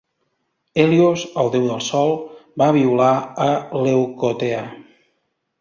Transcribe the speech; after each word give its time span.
Helios, 0.83 1.25
el 1.41 1.51
déu 1.57 1.67
del 1.73 1.83
Sol, 1.89 2.15
va 2.63 2.71
violar 2.79 3.13
a 3.49 3.51
Leucothea. 3.85 4.65